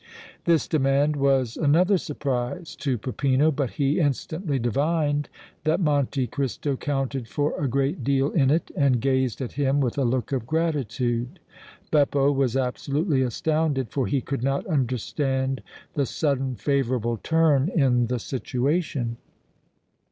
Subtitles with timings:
[0.45, 5.29] This demand was another surprise to Peppino, but he instantly divined
[5.63, 9.99] that Monte Cristo counted for a great deal in it and gazed at him with
[9.99, 11.39] a look of gratitude.
[11.91, 15.61] Beppo was absolutely astounded, for he could not understand
[15.93, 19.17] the sudden, favorable turn in the situation.